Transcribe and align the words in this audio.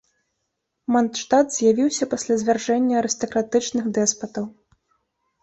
Мандштат 0.95 1.47
з'явіўся 1.57 2.03
пасля 2.15 2.33
звяржэння 2.45 2.93
арыстакратычных 3.03 3.85
дэспатаў. 4.01 4.45